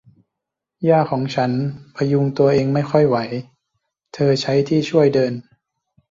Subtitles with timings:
[0.89, 1.51] ย่าของฉัน
[1.95, 3.17] พยุงตัวเองไม่ค่อยไหว
[4.13, 5.33] เธอใช้ที่ช่วยเดิน